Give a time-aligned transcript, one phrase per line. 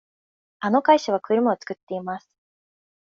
[0.61, 2.27] あの会社は車を作っています。